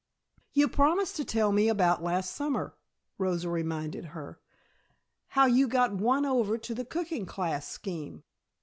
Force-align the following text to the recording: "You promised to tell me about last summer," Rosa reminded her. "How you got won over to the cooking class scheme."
"You 0.53 0.67
promised 0.67 1.15
to 1.17 1.23
tell 1.23 1.51
me 1.51 1.67
about 1.69 2.01
last 2.01 2.35
summer," 2.35 2.75
Rosa 3.19 3.51
reminded 3.51 4.03
her. 4.17 4.39
"How 5.27 5.45
you 5.45 5.67
got 5.67 5.93
won 5.93 6.25
over 6.25 6.57
to 6.57 6.73
the 6.73 6.85
cooking 6.85 7.27
class 7.27 7.67
scheme." 7.67 8.23